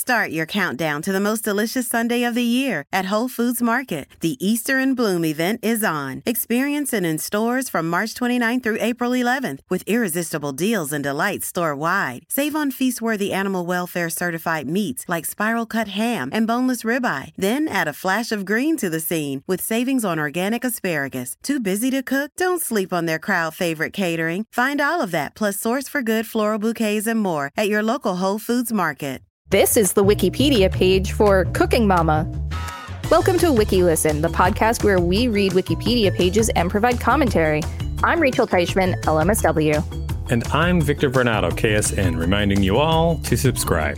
[0.00, 4.06] Start your countdown to the most delicious Sunday of the year at Whole Foods Market.
[4.20, 6.22] The Easter in Bloom event is on.
[6.24, 11.48] Experience it in stores from March 29th through April 11th with irresistible deals and delights
[11.48, 12.24] store wide.
[12.30, 17.32] Save on feast worthy animal welfare certified meats like spiral cut ham and boneless ribeye.
[17.36, 21.36] Then add a flash of green to the scene with savings on organic asparagus.
[21.42, 22.30] Too busy to cook?
[22.38, 24.46] Don't sleep on their crowd favorite catering.
[24.50, 28.16] Find all of that plus source for good floral bouquets and more at your local
[28.16, 29.20] Whole Foods Market.
[29.50, 32.24] This is the Wikipedia page for Cooking Mama.
[33.10, 37.60] Welcome to WikiListen, the podcast where we read Wikipedia pages and provide commentary.
[38.04, 40.30] I'm Rachel Teichman, LMSW.
[40.30, 43.96] And I'm Victor Varnado, KSN, reminding you all to subscribe.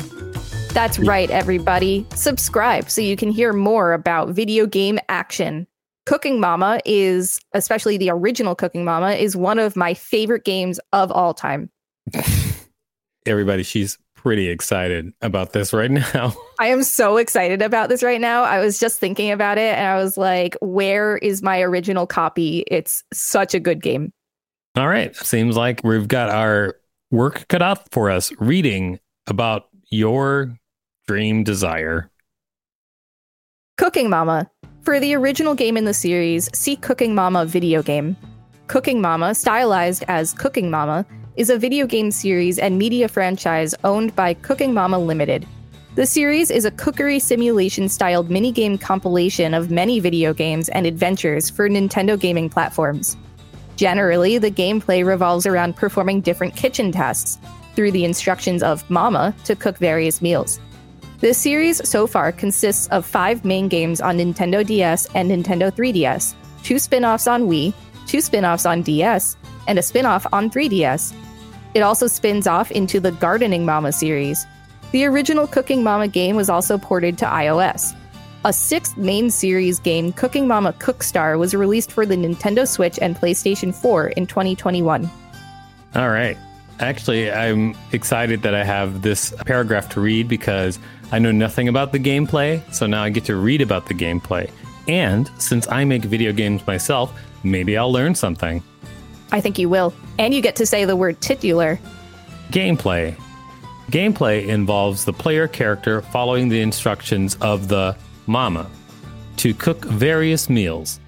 [0.71, 2.07] That's right, everybody.
[2.15, 5.67] Subscribe so you can hear more about video game action.
[6.07, 11.13] Cooking Mama is, especially the original Cooking Mama, is one of my favorite games of
[11.13, 11.69] all time.
[13.27, 16.33] Everybody, she's pretty excited about this right now.
[16.61, 18.45] I am so excited about this right now.
[18.45, 22.65] I was just thinking about it and I was like, where is my original copy?
[22.69, 24.13] It's such a good game.
[24.77, 25.15] All right.
[25.17, 26.77] Seems like we've got our
[27.11, 30.57] work cut out for us reading about your
[31.09, 32.09] dream desire.
[33.77, 34.49] Cooking Mama.
[34.83, 38.17] For the original game in the series, see Cooking Mama video game.
[38.69, 41.05] Cooking Mama, stylized as Cooking Mama,
[41.35, 45.47] is a video game series and media franchise owned by Cooking Mama Limited.
[45.95, 51.49] The series is a cookery simulation styled minigame compilation of many video games and adventures
[51.49, 53.17] for Nintendo gaming platforms.
[53.77, 57.39] Generally, the gameplay revolves around performing different kitchen tasks
[57.75, 60.61] through the instructions of Mama to cook various meals.
[61.21, 66.35] This series so far consists of five main games on Nintendo DS and Nintendo 3DS,
[66.63, 67.73] two spin offs on Wii,
[68.07, 71.15] two spin offs on DS, and a spin off on 3DS.
[71.75, 74.47] It also spins off into the Gardening Mama series.
[74.93, 77.95] The original Cooking Mama game was also ported to iOS.
[78.45, 83.17] A sixth main series game, Cooking Mama Cookstar, was released for the Nintendo Switch and
[83.17, 85.09] PlayStation 4 in 2021.
[85.95, 86.37] All right.
[86.81, 90.79] Actually, I'm excited that I have this paragraph to read because
[91.13, 94.51] I know nothing about the gameplay, so now I get to read about the gameplay.
[94.89, 98.63] And since I make video games myself, maybe I'll learn something.
[99.33, 99.93] I think you will.
[100.19, 101.81] And you get to say the word titular.
[102.51, 103.19] Gameplay.
[103.91, 107.97] Gameplay involves the player character following the instructions of the
[108.27, 108.71] mama
[109.39, 111.01] to cook various meals.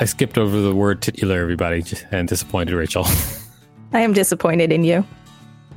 [0.00, 3.06] I skipped over the word titular, everybody, and disappointed Rachel.
[3.92, 5.04] I am disappointed in you.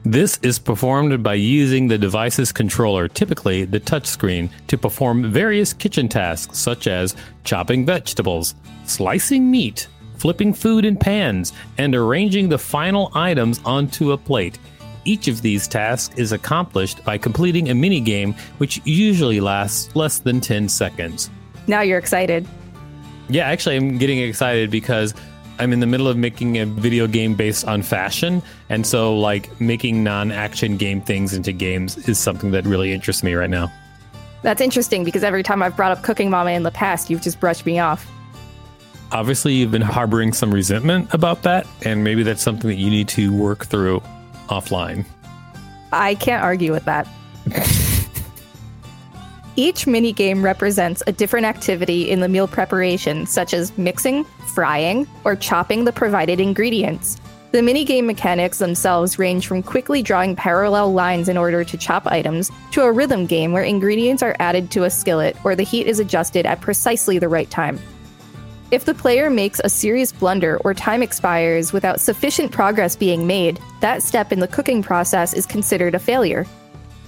[0.05, 6.09] This is performed by using the device's controller, typically the touchscreen, to perform various kitchen
[6.09, 7.15] tasks such as
[7.45, 8.53] chopping vegetables,
[8.85, 9.87] slicing meat,
[10.23, 14.57] flipping food in pans, and arranging the final items onto a plate.
[15.03, 20.19] Each of these tasks is accomplished by completing a mini game, which usually lasts less
[20.19, 21.29] than 10 seconds.
[21.67, 22.47] Now you're excited.
[23.27, 25.13] Yeah, actually, I'm getting excited because
[25.59, 28.41] I'm in the middle of making a video game based on fashion.
[28.69, 33.23] And so, like, making non action game things into games is something that really interests
[33.23, 33.69] me right now.
[34.41, 37.41] That's interesting because every time I've brought up Cooking Mama in the past, you've just
[37.41, 38.09] brushed me off.
[39.13, 43.07] Obviously, you've been harboring some resentment about that, and maybe that's something that you need
[43.09, 44.01] to work through
[44.49, 45.05] offline.
[45.91, 47.07] I can't argue with that.
[49.55, 54.23] Each mini game represents a different activity in the meal preparation, such as mixing,
[54.55, 57.21] frying, or chopping the provided ingredients.
[57.51, 62.07] The mini game mechanics themselves range from quickly drawing parallel lines in order to chop
[62.07, 65.85] items to a rhythm game where ingredients are added to a skillet or the heat
[65.85, 67.79] is adjusted at precisely the right time.
[68.73, 73.59] If the player makes a serious blunder or time expires without sufficient progress being made,
[73.81, 76.47] that step in the cooking process is considered a failure.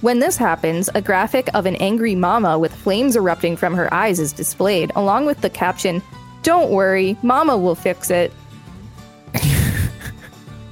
[0.00, 4.20] When this happens, a graphic of an angry mama with flames erupting from her eyes
[4.20, 6.02] is displayed, along with the caption,
[6.44, 8.32] Don't worry, mama will fix it.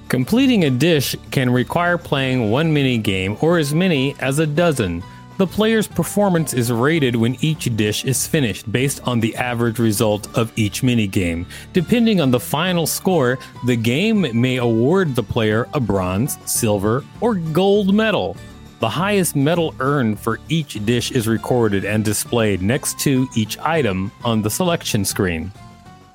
[0.08, 5.02] Completing a dish can require playing one mini game or as many as a dozen.
[5.36, 10.28] The player's performance is rated when each dish is finished based on the average result
[10.38, 11.44] of each minigame.
[11.72, 17.34] Depending on the final score, the game may award the player a bronze, silver, or
[17.34, 18.36] gold medal.
[18.78, 24.12] The highest medal earned for each dish is recorded and displayed next to each item
[24.22, 25.50] on the selection screen.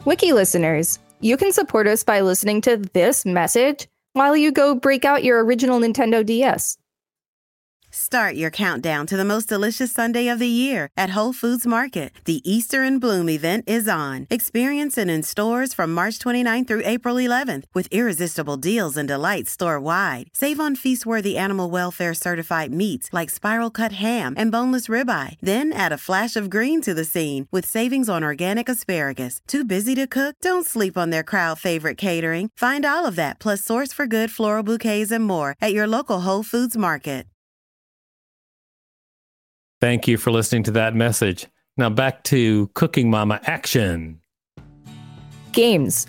[0.06, 5.04] Wiki listeners, you can support us by listening to this message while you go break
[5.04, 6.77] out your original Nintendo DS.
[7.91, 12.12] Start your countdown to the most delicious Sunday of the year at Whole Foods Market.
[12.25, 14.27] The Easter in Bloom event is on.
[14.30, 19.51] Experience it in stores from March 29th through April 11th with irresistible deals and delights
[19.51, 20.27] store wide.
[20.33, 25.38] Save on feast worthy animal welfare certified meats like spiral cut ham and boneless ribeye.
[25.41, 29.41] Then add a flash of green to the scene with savings on organic asparagus.
[29.47, 30.36] Too busy to cook?
[30.41, 32.51] Don't sleep on their crowd favorite catering.
[32.56, 36.21] Find all of that plus source for good floral bouquets and more at your local
[36.21, 37.25] Whole Foods Market.
[39.81, 41.48] Thank you for listening to that message.
[41.78, 44.20] Now back to Cooking Mama action.
[45.54, 46.08] Games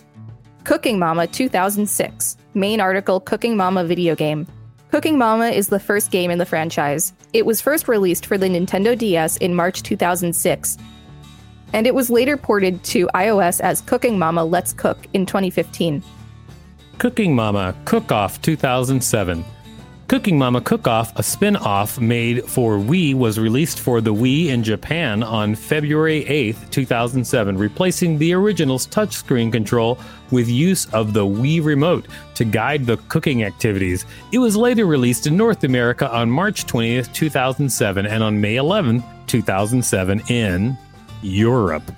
[0.64, 2.36] Cooking Mama 2006.
[2.54, 4.46] Main article Cooking Mama video game.
[4.90, 7.12] Cooking Mama is the first game in the franchise.
[7.32, 10.76] It was first released for the Nintendo DS in March 2006,
[11.72, 16.02] and it was later ported to iOS as Cooking Mama Let's Cook in 2015.
[16.98, 19.44] Cooking Mama Cook Off 2007.
[20.10, 24.48] Cooking Mama Cook Off, a spin off made for Wii, was released for the Wii
[24.48, 30.00] in Japan on February 8, 2007, replacing the original's touchscreen control
[30.32, 34.04] with use of the Wii Remote to guide the cooking activities.
[34.32, 39.04] It was later released in North America on March 20th, 2007, and on May 11,
[39.28, 40.76] 2007, in
[41.22, 41.88] Europe.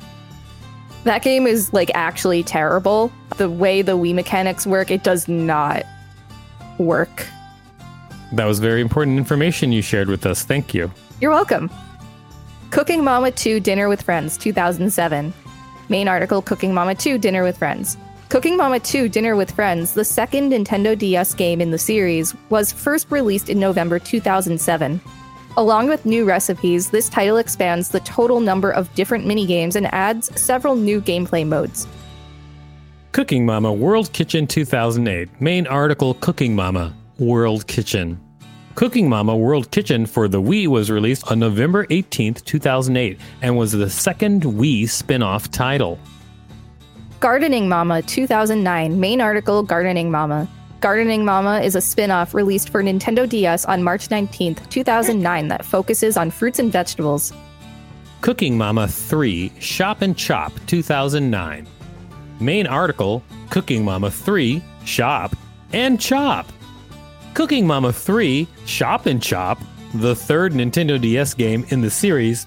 [1.04, 3.10] That game is like actually terrible.
[3.38, 5.86] The way the Wii mechanics work, it does not
[6.76, 7.26] work.
[8.32, 10.42] That was very important information you shared with us.
[10.42, 10.90] Thank you.
[11.20, 11.70] You're welcome.
[12.70, 15.34] Cooking Mama 2 Dinner with Friends 2007.
[15.90, 17.98] Main article Cooking Mama 2 Dinner with Friends.
[18.30, 22.72] Cooking Mama 2 Dinner with Friends, the second Nintendo DS game in the series, was
[22.72, 24.98] first released in November 2007.
[25.58, 30.30] Along with new recipes, this title expands the total number of different minigames and adds
[30.40, 31.86] several new gameplay modes.
[33.12, 35.28] Cooking Mama World Kitchen 2008.
[35.42, 38.20] Main article Cooking Mama World Kitchen.
[38.74, 43.72] Cooking Mama World Kitchen for the Wii was released on November 18, 2008, and was
[43.72, 45.98] the second Wii spin off title.
[47.20, 50.48] Gardening Mama 2009 main article Gardening Mama.
[50.80, 55.64] Gardening Mama is a spin off released for Nintendo DS on March 19, 2009, that
[55.64, 57.32] focuses on fruits and vegetables.
[58.22, 61.68] Cooking Mama 3 Shop and Chop 2009.
[62.40, 65.36] Main article Cooking Mama 3 Shop
[65.72, 66.46] and Chop.
[67.34, 69.58] Cooking Mama 3 Shop and Chop,
[69.94, 72.46] the third Nintendo DS game in the series,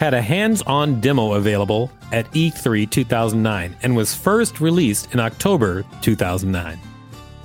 [0.00, 5.84] had a hands on demo available at E3 2009 and was first released in October
[6.00, 6.80] 2009.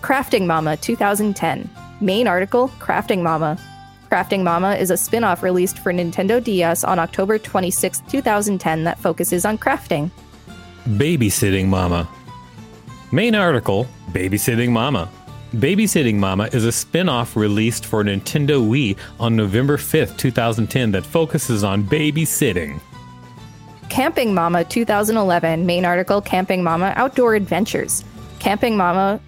[0.02, 1.70] Crafting Mama 2010.
[2.02, 3.60] Main article Crafting Mama.
[4.10, 8.98] Crafting Mama is a spin off released for Nintendo DS on October 26, 2010, that
[8.98, 10.10] focuses on crafting.
[10.88, 12.10] Babysitting Mama.
[13.12, 15.12] Main article Babysitting Mama.
[15.54, 21.04] Babysitting Mama is a spin off released for Nintendo Wii on November 5th, 2010, that
[21.04, 22.80] focuses on babysitting.
[23.90, 28.06] Camping Mama 2011, main article Camping Mama Outdoor Adventures.
[28.38, 29.20] Camping Mama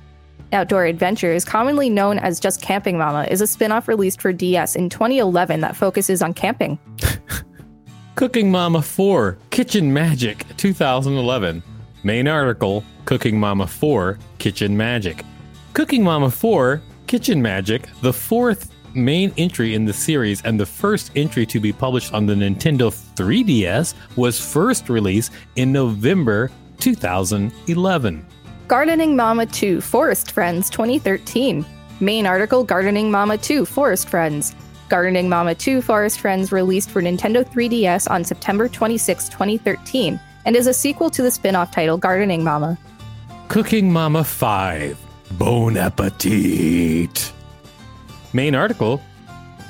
[0.54, 4.76] Outdoor Adventures, commonly known as just Camping Mama, is a spin off released for DS
[4.76, 6.78] in 2011 that focuses on camping.
[8.16, 11.64] Cooking Mama 4 Kitchen Magic 2011.
[12.04, 15.24] Main article Cooking Mama 4 Kitchen Magic.
[15.74, 21.12] Cooking Mama 4 Kitchen Magic, the fourth main entry in the series and the first
[21.16, 28.26] entry to be published on the Nintendo 3DS, was first released in November 2011.
[28.68, 31.66] Gardening Mama 2 Forest Friends 2013.
[32.02, 34.54] Main article Gardening Mama 2 Forest Friends.
[34.90, 40.68] Gardening Mama 2 Forest Friends released for Nintendo 3DS on September 26, 2013, and is
[40.68, 42.78] a sequel to the spin off title Gardening Mama.
[43.48, 47.32] Cooking Mama 5 Bon Appetit.
[48.34, 49.02] Main article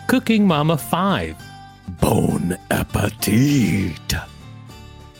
[0.08, 1.36] Cooking Mama 5
[2.00, 4.14] Bon Appetit.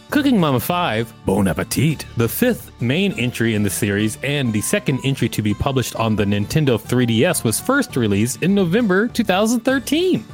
[0.10, 5.00] Cooking Mama 5 Bon Appetit, the fifth main entry in the series and the second
[5.04, 10.26] entry to be published on the Nintendo 3DS, was first released in November 2013.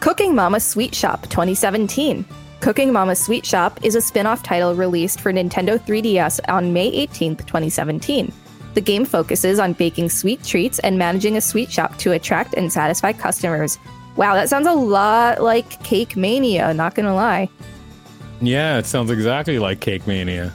[0.00, 2.24] Cooking Mama Sweet Shop 2017.
[2.60, 6.88] Cooking Mama Sweet Shop is a spin off title released for Nintendo 3DS on May
[6.88, 8.32] 18, 2017.
[8.74, 12.72] The game focuses on baking sweet treats and managing a sweet shop to attract and
[12.72, 13.78] satisfy customers.
[14.16, 17.48] Wow, that sounds a lot like Cake Mania, not gonna lie.
[18.40, 20.52] Yeah, it sounds exactly like Cake Mania.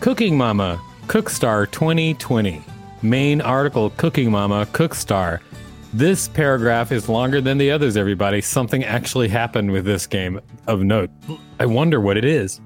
[0.00, 2.62] Cooking Mama, Cookstar 2020.
[3.02, 5.40] Main article Cooking Mama, Cookstar.
[5.92, 8.40] This paragraph is longer than the others, everybody.
[8.40, 11.10] Something actually happened with this game of note.
[11.60, 12.60] I wonder what it is.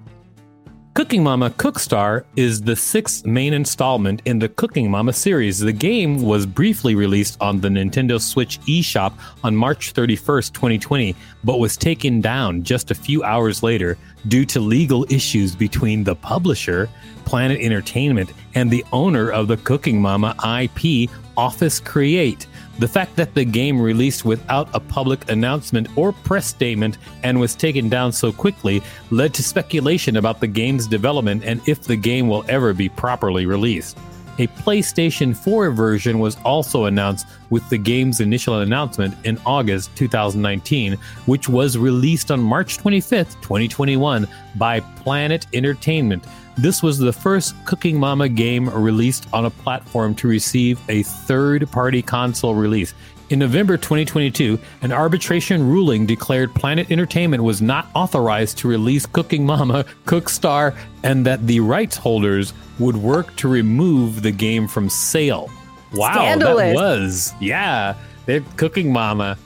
[0.95, 5.61] Cooking Mama Cookstar is the sixth main installment in the Cooking Mama series.
[5.61, 9.13] The game was briefly released on the Nintendo Switch eShop
[9.45, 11.15] on March 31st, 2020,
[11.45, 16.17] but was taken down just a few hours later due to legal issues between the
[16.17, 16.89] publisher,
[17.29, 22.47] Planet Entertainment, and the owner of the Cooking Mama IP, Office Create.
[22.79, 27.55] The fact that the game released without a public announcement or press statement and was
[27.55, 32.29] taken down so quickly led to speculation about the game's development and if the game
[32.29, 33.99] will ever be properly released.
[34.39, 40.95] A PlayStation 4 version was also announced with the game's initial announcement in August 2019,
[41.27, 46.25] which was released on March 25, 2021 by Planet Entertainment.
[46.59, 51.71] This was the first Cooking Mama game released on a platform to receive a third
[51.71, 52.95] party console release.
[53.31, 59.47] In November 2022, an arbitration ruling declared Planet Entertainment was not authorized to release Cooking
[59.47, 65.49] Mama, Cookstar, and that the rights holders would work to remove the game from sale.
[65.93, 66.57] Wow, Scandalous.
[66.57, 67.35] that was.
[67.41, 67.95] Yeah,
[68.27, 69.39] they're Cooking Mama,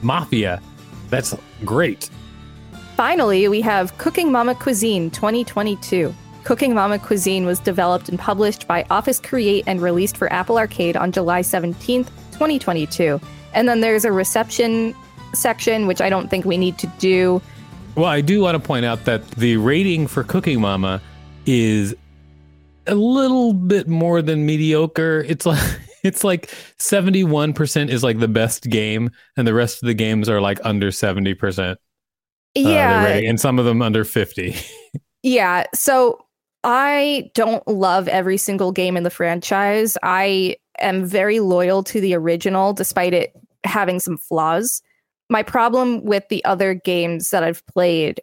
[0.00, 0.62] Mafia.
[1.10, 2.08] That's great.
[2.96, 6.14] Finally, we have Cooking Mama Cuisine 2022.
[6.44, 10.96] Cooking Mama Cuisine was developed and published by Office Create and released for Apple Arcade
[10.96, 13.18] on July 17th, 2022.
[13.54, 14.94] And then there's a reception
[15.32, 17.40] section, which I don't think we need to do.
[17.96, 21.00] Well, I do want to point out that the rating for Cooking Mama
[21.46, 21.94] is
[22.86, 25.24] a little bit more than mediocre.
[25.26, 25.62] It's like
[26.04, 26.48] it's like
[26.78, 30.88] 71% is like the best game and the rest of the games are like under
[30.90, 31.72] 70%.
[31.72, 31.76] uh,
[32.54, 33.06] Yeah.
[33.06, 34.54] and some of them under 50.
[35.26, 35.64] Yeah.
[35.72, 36.22] So
[36.64, 39.96] I don't love every single game in the franchise.
[40.02, 43.32] I am very loyal to the original, despite it
[43.64, 44.82] having some flaws.
[45.28, 48.20] My problem with the other games that I've played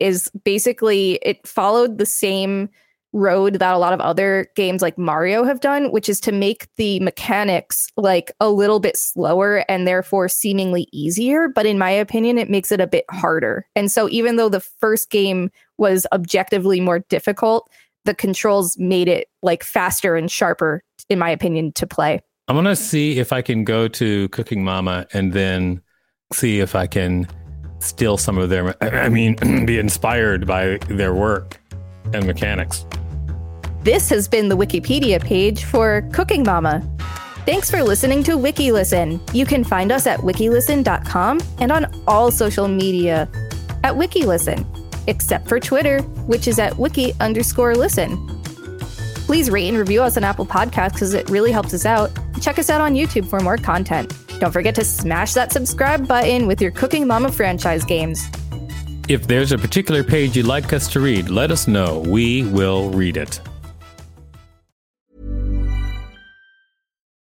[0.00, 2.68] is basically it followed the same
[3.14, 6.68] road that a lot of other games like Mario have done, which is to make
[6.76, 11.48] the mechanics like a little bit slower and therefore seemingly easier.
[11.48, 13.66] But in my opinion, it makes it a bit harder.
[13.74, 17.70] And so even though the first game was objectively more difficult,
[18.04, 22.20] the controls made it like faster and sharper, in my opinion, to play.
[22.48, 25.80] I'm going to see if I can go to Cooking Mama and then
[26.32, 27.26] see if I can
[27.78, 31.60] steal some of their, I mean, be inspired by their work
[32.12, 32.84] and mechanics.
[33.84, 36.82] This has been the Wikipedia page for Cooking Mama.
[37.44, 39.20] Thanks for listening to WikiListen.
[39.34, 43.28] You can find us at wikilisten.com and on all social media
[43.84, 44.64] at WikiListen,
[45.06, 48.26] except for Twitter, which is at wiki underscore listen.
[49.26, 52.10] Please rate and review us on Apple Podcasts because it really helps us out.
[52.40, 54.14] Check us out on YouTube for more content.
[54.40, 58.30] Don't forget to smash that subscribe button with your Cooking Mama franchise games.
[59.10, 61.98] If there's a particular page you'd like us to read, let us know.
[61.98, 63.40] We will read it.